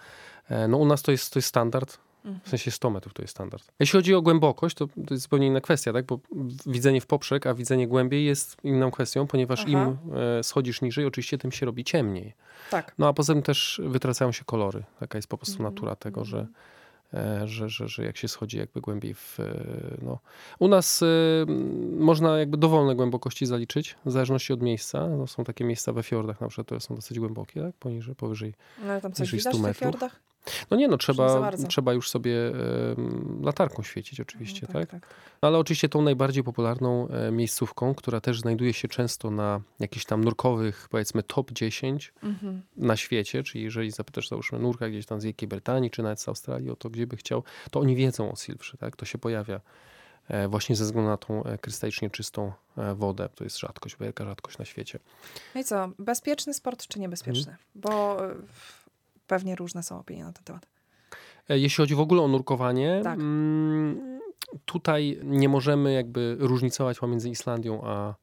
[0.67, 1.97] No u nas to jest, to jest standard.
[2.43, 3.63] W sensie 100 metrów to jest standard.
[3.79, 6.05] Jeśli chodzi o głębokość, to, to jest zupełnie inna kwestia, tak?
[6.05, 6.19] Bo
[6.65, 9.69] widzenie w poprzek, a widzenie głębiej jest inną kwestią, ponieważ Aha.
[9.69, 9.97] im
[10.39, 12.33] e, schodzisz niżej, oczywiście tym się robi ciemniej.
[12.71, 12.93] Tak.
[12.97, 14.83] No a poza tym też wytracają się kolory.
[14.99, 15.73] Taka jest po prostu Mhm.
[15.73, 16.47] natura tego, że,
[17.13, 19.39] e, że, że, że jak się schodzi jakby głębiej w...
[19.39, 19.43] e,
[20.01, 20.19] No.
[20.59, 21.03] U nas
[21.97, 25.07] można jakby dowolne głębokości zaliczyć, w zależności od miejsca.
[25.07, 27.75] No, są takie miejsca we fiordach na przykład, które są dosyć głębokie, tak?
[27.75, 28.53] Poniżej, powyżej
[28.85, 29.91] No, ale tam coś Niżej widać 100 w tych metrów.
[29.91, 30.19] fiordach?
[30.71, 32.35] No nie, no trzeba, trzeba już sobie
[33.43, 34.89] latarką świecić oczywiście, No, tak?
[34.91, 35.13] tak, tak.
[35.41, 40.87] Ale oczywiście tą najbardziej popularną miejscówką, która też znajduje się często na jakichś tam nurkowych,
[40.91, 42.61] powiedzmy top 10 Mhm.
[42.77, 46.27] na świecie, czyli jeżeli zapytasz załóżmy nurka gdzieś tam z Wielkiej Brytanii, czy nawet z
[46.27, 48.95] Australii, o to gdzie by chciał, to oni wiedzą o Silvrze, tak?
[48.95, 49.61] To się pojawia
[50.27, 53.29] e, właśnie ze względu na tą e, krystalicznie czystą e, wodę.
[53.35, 54.99] To jest rzadkość, wielka rzadkość na świecie.
[55.55, 57.51] No i co, bezpieczny sport czy niebezpieczny?
[57.51, 57.57] Mhm.
[57.75, 58.17] Bo
[59.27, 60.65] pewnie różne są opinie na ten temat.
[61.49, 63.19] E, Jeśli chodzi w ogóle o nurkowanie, Tak.
[63.19, 64.19] mm,
[64.65, 68.15] tutaj nie możemy jakby różnicować pomiędzy Islandią a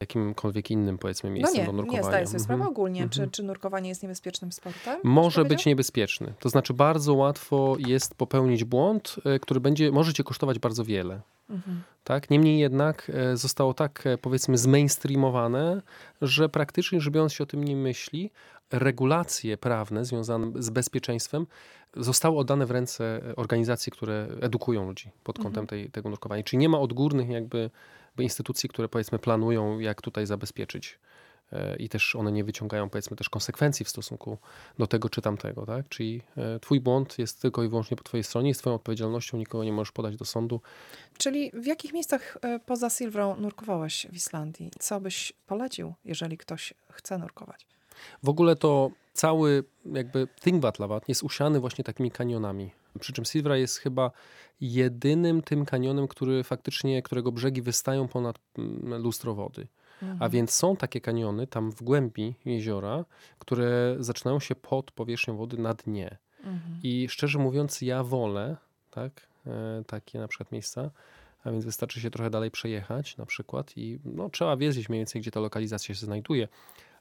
[0.00, 2.02] jakimkolwiek innym, powiedzmy, No miejscem nie, do nurkowania.
[2.02, 2.70] nie, zdaję sobie sprawę Mhm.
[2.72, 3.00] ogólnie.
[3.00, 3.30] Czy, Mhm.
[3.30, 5.00] czy nurkowanie jest niebezpiecznym sportem?
[5.04, 6.34] Może być niebezpieczny.
[6.40, 11.20] To znaczy bardzo łatwo jest popełnić błąd, e, który będzie, może cię kosztować bardzo wiele.
[11.50, 11.82] Mhm.
[12.04, 12.30] Tak?
[12.30, 15.82] Niemniej jednak e, zostało tak, powiedzmy, zmainstreamowane,
[16.22, 18.30] że praktycznie rzecz biorąc się o tym nie myśli.
[18.72, 21.46] Regulacje prawne związane z bezpieczeństwem
[21.96, 25.66] zostały oddane w ręce e, organizacji, które edukują ludzi pod kątem Mhm.
[25.66, 26.42] tej, tego nurkowania.
[26.42, 27.70] Czyli nie ma odgórnych jakby,
[28.06, 30.98] jakby instytucji, które powiedzmy planują, jak tutaj zabezpieczyć.
[31.52, 34.38] E, I też one nie wyciągają powiedzmy też konsekwencji w stosunku
[34.78, 35.88] do tego czy tamtego, tak?
[35.88, 39.64] Czyli e, twój błąd jest tylko i wyłącznie po twojej stronie, jest twoją odpowiedzialnością, nikogo
[39.64, 40.60] nie możesz podać do sądu.
[41.18, 44.70] Czyli w jakich miejscach y, poza Silvrą nurkowałeś w Islandii?
[44.78, 47.66] Co byś polecił, jeżeli ktoś chce nurkować?
[48.22, 52.70] W ogóle to cały jakby Thingvallavat jest usiany właśnie takimi kanionami.
[53.00, 54.10] Przy czym Silvra jest chyba
[54.60, 59.66] jedynym tym kanionem, który faktycznie, którego brzegi wystają ponad mm, lustro wody.
[60.02, 60.22] Mhm.
[60.22, 63.04] A więc są takie kaniony tam w głębi jeziora,
[63.38, 66.18] które zaczynają się pod powierzchnią wody na dnie.
[66.38, 66.80] Mhm.
[66.82, 68.56] I szczerze mówiąc, ja wolę
[68.90, 70.90] tak, e, takie na przykład miejsca,
[71.44, 75.22] a więc wystarczy się trochę dalej przejechać na przykład i no, trzeba wiedzieć mniej więcej,
[75.22, 76.48] gdzie ta lokalizacja się znajduje,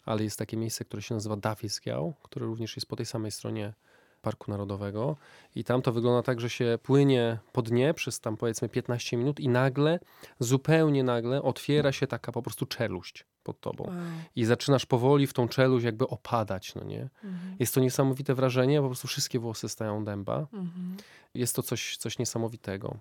[0.07, 3.73] ale jest takie miejsce, które się nazywa Davisgiał, które również jest po tej samej stronie
[4.21, 5.15] Parku Narodowego
[5.55, 9.39] i tam to wygląda tak, że się płynie po dnie przez tam powiedzmy 15 minut
[9.39, 9.99] i nagle,
[10.39, 13.95] zupełnie nagle otwiera się taka po prostu czeluść pod tobą Wow.
[14.35, 17.09] i zaczynasz powoli w tą czeluść jakby opadać, no nie?
[17.23, 17.55] Mhm.
[17.59, 20.37] Jest to niesamowite wrażenie, po prostu wszystkie włosy stają dęba.
[20.53, 20.97] Mhm.
[21.33, 22.97] Jest to coś, coś niesamowitego.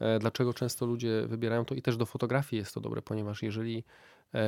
[0.00, 3.84] E, Dlaczego często ludzie wybierają to i też do fotografii jest to dobre, ponieważ jeżeli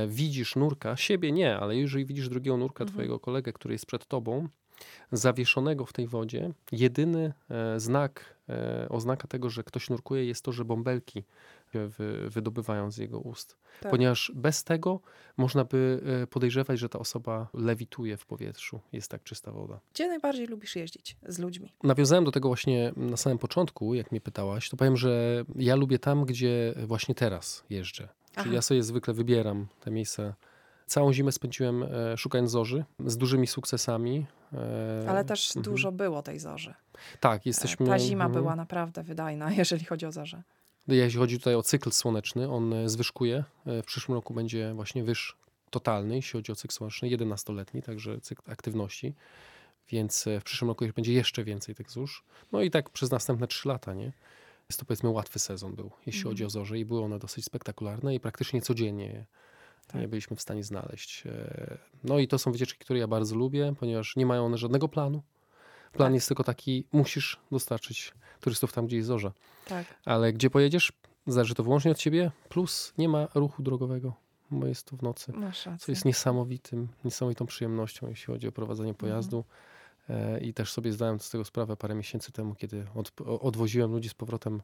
[0.09, 2.93] widzisz nurka, siebie nie, ale jeżeli widzisz drugiego nurka, Mhm.
[2.95, 4.49] twojego kolegę, który jest przed tobą,
[5.13, 10.53] zawieszonego w tej wodzie, jedyny e, znak, e, oznaka tego, że ktoś nurkuje jest to,
[10.53, 11.25] że bąbelki
[12.29, 13.57] wydobywają z jego ust.
[13.81, 13.91] Tak.
[13.91, 15.01] Ponieważ bez tego
[15.37, 18.81] można by e, podejrzewać, że ta osoba lewituje w powietrzu.
[18.93, 19.81] Jest tak czysta woda.
[19.95, 21.73] Gdzie najbardziej lubisz jeździć z ludźmi?
[21.83, 25.99] Nawiązałem do tego właśnie na samym początku, jak mnie pytałaś, to powiem, że ja lubię
[25.99, 28.09] tam, gdzie właśnie teraz jeżdżę.
[28.37, 28.55] Czyli Aha.
[28.55, 30.35] ja sobie zwykle wybieram te miejsca.
[30.87, 34.27] Całą zimę spędziłem e, szukając zorzy z dużymi sukcesami.
[34.53, 35.65] E, Ale też mhm.
[35.65, 36.75] dużo było tej zorze.
[37.21, 37.87] Tak, jesteśmy.
[37.87, 38.43] Ta zima mhm.
[38.43, 40.43] była naprawdę wydajna, jeżeli chodzi o zorze.
[40.89, 43.45] Jeśli chodzi tutaj o cykl słoneczny, on e, zwyżkuje.
[43.67, 45.37] E, W przyszłym roku będzie właśnie wyż
[45.71, 49.15] totalny, jeśli chodzi o cykl słoneczny, 11-letni, także cykl aktywności.
[49.89, 52.25] Więc e, w przyszłym roku będzie jeszcze więcej tych zórz.
[52.53, 54.13] No i tak przez następne 3 lata, nie?
[54.71, 56.33] Jest to powiedzmy łatwy sezon był, jeśli Mhm.
[56.35, 59.27] chodzi o zorze i były one dosyć spektakularne i praktycznie codziennie je
[59.87, 60.01] Tak.
[60.01, 61.27] nie byliśmy w stanie znaleźć.
[61.27, 64.89] E, No i to są wycieczki, które ja bardzo lubię, ponieważ nie mają one żadnego
[64.89, 65.23] planu.
[65.93, 66.15] Plan Tak.
[66.15, 69.33] jest tylko taki, musisz dostarczyć turystów tam, gdzie jest zorza.
[69.69, 69.87] Tak.
[70.05, 70.93] Ale gdzie pojedziesz,
[71.27, 74.13] zależy to wyłącznie od ciebie, plus nie ma ruchu drogowego,
[74.51, 75.33] bo jest to w nocy.
[75.79, 79.45] Co jest niesamowitym, niesamowitą przyjemnością, jeśli chodzi o prowadzenie pojazdu.
[79.49, 79.76] E,
[80.41, 82.87] I też sobie zdałem z tego sprawę parę miesięcy temu, kiedy
[83.27, 84.63] odwoziłem ludzi z powrotem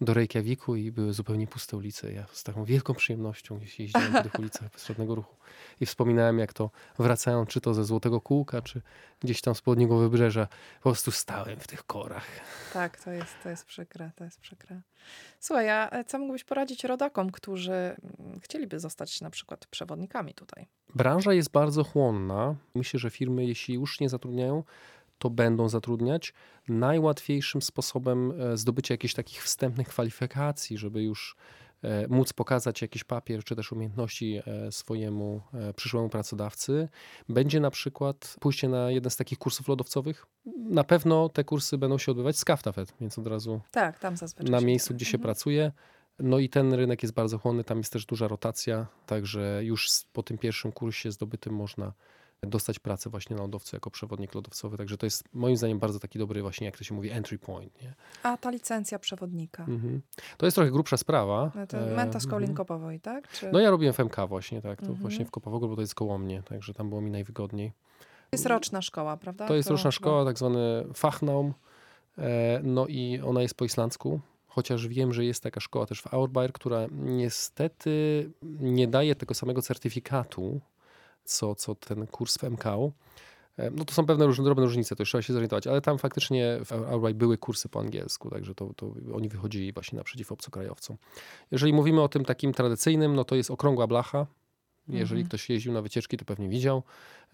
[0.00, 2.12] do Reykjaviku i były zupełnie puste ulice.
[2.12, 5.36] Ja z taką wielką przyjemnością jeździłem po tych ulicach bez żadnego ruchu.
[5.80, 8.82] I wspominałem, jak to wracając, czy to ze Złotego Kółka, czy
[9.20, 12.26] gdzieś tam z południowego wybrzeża, po prostu stałem w tych korach.
[12.72, 14.80] Tak, to jest, to jest przykre, to jest przykre.
[15.40, 20.66] Słuchaj, a e, co mógłbyś poradzić rodakom, którzy mm, chcieliby zostać na przykład przewodnikami tutaj?
[20.94, 22.54] Branża jest bardzo chłonna.
[22.74, 24.64] Myślę, że firmy, jeśli już nie zatrudniają,
[25.18, 26.32] to będą zatrudniać.
[26.68, 31.36] Najłatwiejszym sposobem e, zdobycia jakichś takich wstępnych kwalifikacji, żeby już
[31.82, 35.40] e, móc pokazać jakiś papier czy też umiejętności e, swojemu
[35.76, 36.88] przyszłemu pracodawcy,
[37.28, 40.26] będzie na przykład pójście na jeden z takich kursów lodowcowych.
[40.56, 44.50] Na pewno te kursy będą się odbywać z Kaftafet, więc od razu tak, tam zazwyczaj
[44.50, 45.22] na miejscu, gdzie się Mhm.
[45.22, 45.72] pracuje.
[46.18, 50.22] No i ten rynek jest bardzo chłonny, tam jest też duża rotacja, także już po
[50.22, 51.92] tym pierwszym kursie zdobytym można
[52.46, 54.76] dostać pracę właśnie na lodowcu jako przewodnik lodowcowy.
[54.76, 57.82] Także to jest moim zdaniem bardzo taki dobry właśnie, jak to się mówi, entry point.
[57.82, 57.94] Nie?
[58.22, 59.64] A ta licencja przewodnika?
[59.64, 60.02] Mhm.
[60.36, 61.52] To jest trochę grubsza sprawa.
[61.54, 62.54] No to E, Menta z mhm.
[62.54, 63.28] Kopowej, tak?
[63.28, 63.52] Czy...
[63.52, 65.00] No ja robiłem FMK właśnie, tak, to Mhm.
[65.00, 67.72] właśnie w Kopawogór, bo to jest koło mnie, także tam było mi najwygodniej.
[68.00, 69.48] To jest roczna szkoła, prawda?
[69.48, 71.54] To jest roczna szkoła, tak zwany Fachnaum,
[72.18, 76.14] e, no i ona jest po islandzku, chociaż wiem, że jest taka szkoła też w
[76.14, 78.30] Auerbayr, która niestety
[78.60, 80.60] nie daje tego samego certyfikatu,
[81.24, 82.92] co, co ten kurs w MKU.
[83.56, 85.98] E, No to są pewne różne, drobne różnice, to już trzeba się zorientować, ale tam
[85.98, 90.96] faktycznie w Auerbayr były kursy po angielsku, także to, to oni wychodzili właśnie naprzeciw obcokrajowcom.
[91.50, 94.26] Jeżeli mówimy o tym takim tradycyjnym, no to jest okrągła blacha,
[94.88, 95.28] jeżeli Mhm.
[95.28, 96.82] ktoś jeździł na wycieczki, to pewnie widział.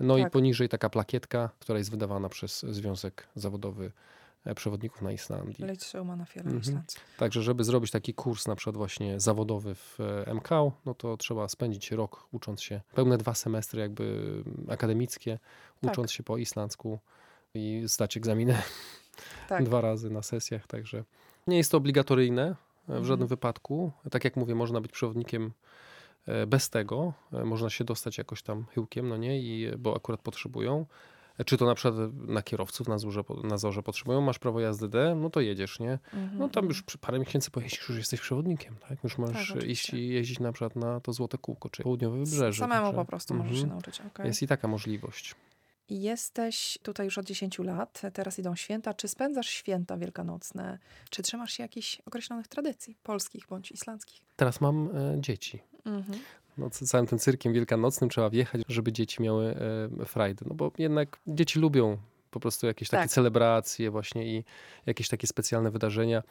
[0.01, 0.33] No i Tak.
[0.33, 3.93] poniżej taka plakietka, która jest wydawana przez Związek Zawodowy
[4.55, 5.65] Przewodników na Islandii.
[5.65, 6.83] Leć Szyłmana Fiela Mhm.
[7.19, 11.49] Także, żeby zrobić taki kurs na przykład właśnie zawodowy w e, MKU, no to trzeba
[11.49, 14.33] spędzić rok ucząc się, pełne dwa semestry jakby
[14.69, 15.39] akademickie,
[15.83, 15.93] Tak.
[15.93, 16.99] ucząc się po islandzku
[17.55, 18.59] i zdać egzaminy
[19.49, 19.65] Tak.
[19.65, 21.05] dwa razy na sesjach, także
[21.47, 22.55] nie jest to obligatoryjne e,
[22.87, 23.05] w Mhm.
[23.05, 23.93] żadnym wypadku.
[24.11, 25.53] Tak jak mówię, można być przewodnikiem
[26.27, 30.21] e, bez tego, E, można się dostać jakoś tam chyłkiem, no nie, I, bo akurat
[30.23, 30.87] potrzebują.
[31.47, 35.15] Czy to na przykład na kierowców na zorze, na zorze potrzebują, masz prawo jazdy D,
[35.15, 35.93] no to jedziesz, nie?
[35.93, 36.39] Mhm.
[36.39, 39.05] No tam już parę miesięcy pojeździsz, już jesteś przewodnikiem, tak?
[39.05, 39.73] Już możesz Tak, oczywiście.
[39.73, 42.61] iść i jeździć na przykład na to Złote Kółko, czy Południowe Wybrzeże.
[42.61, 43.73] Samemu także- po prostu możesz się Mhm.
[43.73, 44.01] nauczyć.
[44.07, 44.27] okej.
[44.27, 45.35] Jest i taka możliwość.
[45.89, 48.95] I Jesteś tutaj już od 10 lat, teraz idą święta.
[48.95, 50.79] Czy spędzasz święta wielkanocne?
[51.11, 54.23] Czy trzymasz się jakichś określonych tradycji polskich bądź islandzkich?
[54.37, 55.63] Teraz mam e, dzieci.
[55.85, 56.19] Mhm.
[56.61, 59.55] No, całym tym cyrkiem wielkanocnym trzeba wjechać, żeby dzieci miały
[60.01, 60.45] e, frajdę.
[60.49, 61.97] No bo jednak dzieci lubią
[62.31, 63.11] po prostu jakieś takie Tak.
[63.11, 64.45] celebracje właśnie i
[64.87, 66.19] jakieś takie specjalne wydarzenia.
[66.19, 66.23] E,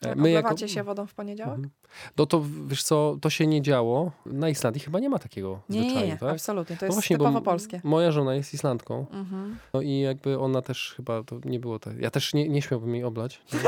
[0.00, 1.54] Tak, my Oblewacie się wodą w poniedziałek?
[1.54, 1.70] Mhm.
[2.16, 4.12] No to wiesz co, to się nie działo.
[4.26, 6.30] Na Islandii chyba nie ma takiego Nie, nie, zwyczaju, nie, tak?
[6.32, 6.76] absolutnie.
[6.76, 7.80] To No jest właśnie, bo typowo polskie.
[7.84, 9.06] Moja żona jest Islandką.
[9.12, 9.56] Mhm.
[9.74, 11.98] No i jakby ona też chyba, to nie było tak.
[12.00, 13.42] Ja też nie, nie śmiałbym jej oblać.
[13.52, 13.60] Nie?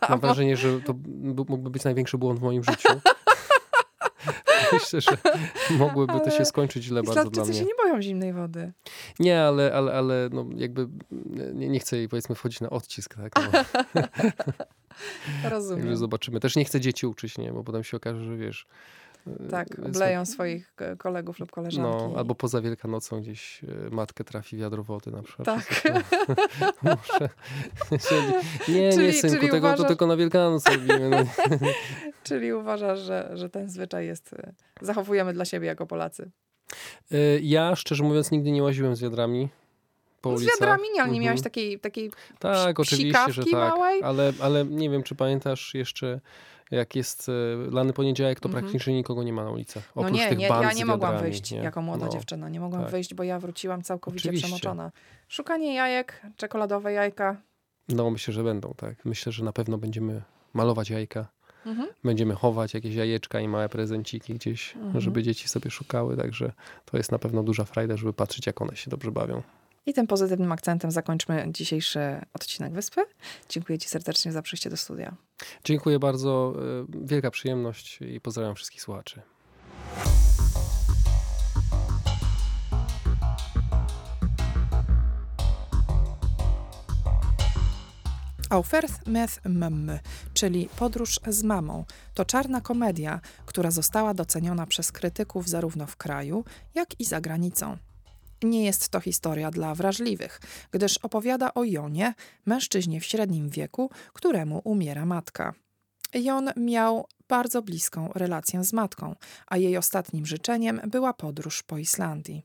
[0.00, 0.94] A Mam wrażenie, że to
[1.48, 2.88] mógłby być największy błąd w moim życiu.
[4.72, 5.10] Myślę, że
[5.78, 7.54] mogłyby to Ale się skończyć źle bardzo dla mnie.
[7.54, 8.72] się nie boją zimnej wody.
[9.18, 10.88] Nie, ale, ale, ale no jakby
[11.54, 13.32] nie, nie chcę jej powiedzmy wchodzić na odcisk, tak?
[13.36, 13.50] No,
[15.42, 15.96] także Rozumiem.
[15.96, 16.40] zobaczymy.
[16.40, 17.52] Też nie chcę dzieci uczyć, nie?
[17.52, 18.66] Bo potem się okaże, że wiesz...
[19.50, 21.90] Tak, e, obleją swoich e, kolegów lub koleżanki.
[21.90, 25.46] No, albo poza Wielkanocą gdzieś e, matkę trafi wiadro wody na przykład.
[25.46, 25.82] Tak.
[25.84, 26.00] no.
[26.96, 27.28] Muszę.
[28.68, 31.10] Nie, nie, Czyli- synku, czyli tego to uważasz- tylko na Wielkanoc robimy.
[31.10, 31.18] No.
[32.24, 36.30] Czyli uważasz, że, że ten zwyczaj jest, e, zachowujemy dla siebie jako Polacy.
[37.42, 39.48] Ja, szczerze mówiąc, nigdy nie łaziłem z wiadrami
[40.20, 40.60] po No z ulicach.
[40.60, 41.24] wiadrami nie, ale nie Mhm.
[41.24, 43.52] miałeś takiej, takiej Tak, oczywiście, że tak.
[43.52, 44.02] małej?
[44.02, 46.20] Ale, ale nie wiem, czy pamiętasz jeszcze,
[46.70, 47.32] jak jest e,
[47.70, 48.64] lany poniedziałek, to Mhm.
[48.64, 49.92] praktycznie nikogo nie ma na ulicach.
[49.96, 51.58] No Oprócz nie, tych nie, band ja nie mogłam wiadrami, wyjść nie?
[51.58, 52.12] jako młoda No.
[52.12, 52.48] dziewczyna.
[52.48, 52.90] Nie mogłam tak.
[52.90, 54.46] wyjść, bo ja wróciłam całkowicie Oczywiście.
[54.46, 54.92] przemoczona.
[55.28, 57.36] Szukanie jajek, czekoladowe jajka.
[57.88, 59.04] No, myślę, że będą, tak.
[59.04, 60.22] Myślę, że na pewno będziemy
[60.54, 61.28] malować jajka.
[61.66, 61.88] Mhm.
[62.04, 65.00] Będziemy chować jakieś jajeczka i małe prezenciki gdzieś, Mhm.
[65.00, 66.52] żeby dzieci sobie szukały, także
[66.84, 69.42] to jest na pewno duża frajda, żeby patrzeć, jak one się dobrze bawią.
[69.86, 72.00] I tym pozytywnym akcentem zakończmy dzisiejszy
[72.34, 73.00] odcinek Wyspy.
[73.48, 75.16] Dziękuję Ci serdecznie za przyjście do studia.
[75.64, 79.22] Dziękuję bardzo, e, wielka przyjemność i pozdrawiam wszystkich słuchaczy.
[88.50, 89.98] Aufert med Mömme,
[90.34, 96.44] czyli Podróż z mamą, to czarna komedia, która została doceniona przez krytyków zarówno w kraju,
[96.74, 97.76] jak i za granicą.
[98.42, 102.14] Nie jest to historia dla wrażliwych, gdyż opowiada o Jonie,
[102.46, 105.54] mężczyźnie w średnim wieku, któremu umiera matka.
[106.14, 109.14] Jon miał bardzo bliską relację z matką,
[109.46, 112.42] a jej ostatnim życzeniem była podróż po Islandii.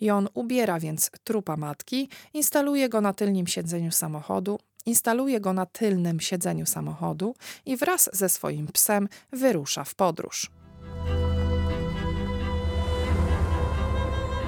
[0.00, 6.20] Jon ubiera więc trupa matki, instaluje go na tylnym siedzeniu samochodu Instaluje go na tylnym
[6.20, 7.34] siedzeniu samochodu
[7.66, 10.50] i wraz ze swoim psem wyrusza w podróż.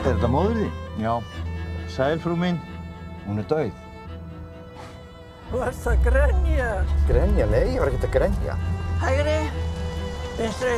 [0.06, 0.74] Er þetta móður þín?
[1.02, 1.12] Já.
[1.90, 2.60] Sæl, frú mín.
[3.24, 3.80] Hún er döið.
[5.48, 6.68] Þú ert að grenja.
[7.08, 7.46] Grenja?
[7.50, 8.54] Nei, ég var ekkert að grenja.
[9.02, 9.34] Hægri,
[10.38, 10.76] vinstri.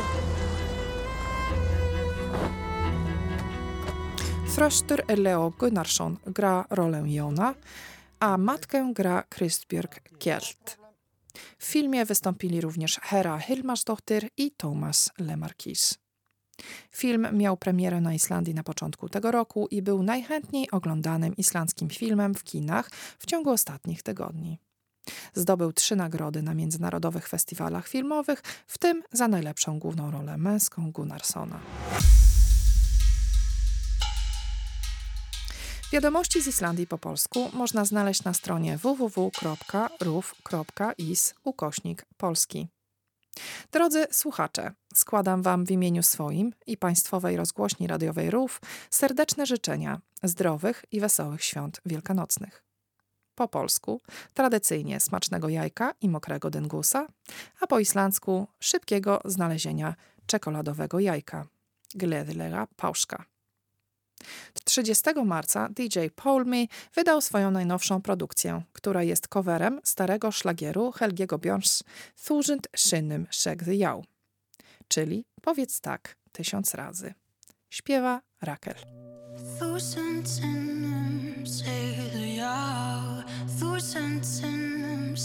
[4.55, 7.53] Þröstur Leo Gunnarsson gra rolę Jona,
[8.17, 10.79] a matkę gra Kristbjörg Kjelt.
[11.37, 15.99] W filmie wystąpili również Hera Hilmarsdottir i Thomas Lemarquis.
[16.91, 22.35] Film miał premierę na Islandii na początku tego roku i był najchętniej oglądanym islandzkim filmem
[22.35, 22.89] w kinach
[23.19, 24.59] w ciągu ostatnich tygodni.
[25.33, 31.59] Zdobył trzy nagrody na międzynarodowych festiwalach filmowych, w tym za najlepszą główną rolę męską Gunnarssona.
[35.91, 39.33] Wiadomości z Islandii po polsku można znaleźć na stronie www.ruf.is
[41.43, 42.67] ukośnik polski.
[43.71, 50.85] Drodzy słuchacze, składam Wam w imieniu swoim i Państwowej Rozgłośni Radiowej RUF serdeczne życzenia zdrowych
[50.91, 52.63] i wesołych świąt wielkanocnych.
[53.35, 54.01] Po polsku
[54.33, 57.07] tradycyjnie smacznego jajka i mokrego dyngusa,
[57.59, 61.47] a po islandzku szybkiego znalezienia czekoladowego jajka.
[61.95, 63.25] Gledlega pauszka.
[64.63, 71.37] 30 marca DJ Paul Me wydał swoją najnowszą produkcję, która jest coverem starego szlagieru Helgiego
[71.37, 71.83] Bjorns
[72.25, 74.05] Thurzend Szynnym Szegzyjał,
[74.87, 77.13] czyli powiedz tak tysiąc razy.
[77.69, 78.75] Śpiewa Rakel.
[79.59, 83.23] Thurzend Szynnym Szegzyjał
[83.59, 85.17] Thurzend Szynnym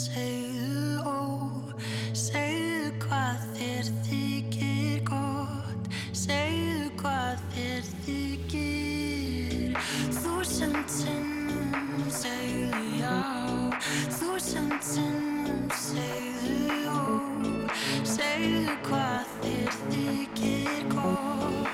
[14.65, 17.75] Landinu segðu úr,
[18.09, 21.69] segðu hvað þér þykir góð